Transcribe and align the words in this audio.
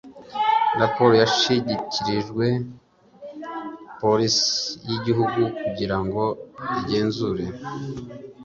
raporo 0.81 1.13
yashyikirijwe 1.21 2.45
polisi 4.01 4.49
y’ 4.87 4.91
igihugu 4.97 5.39
kugira 5.63 5.97
ngo 6.05 6.23
igenzure. 6.79 7.45